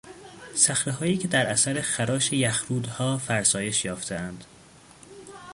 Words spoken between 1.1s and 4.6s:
که در اثر خراش یخرودها فرسایش یافتهاند